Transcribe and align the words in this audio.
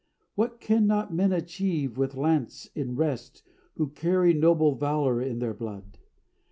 What 0.33 0.59
cannot 0.59 1.13
men 1.13 1.31
achieve 1.31 1.95
with 1.95 2.15
lance 2.15 2.67
in 2.73 2.95
rest 2.95 3.43
Who 3.75 3.89
carry 3.89 4.33
noble 4.33 4.73
valour 4.73 5.21
in 5.21 5.37
their 5.37 5.53
blood? 5.53 5.99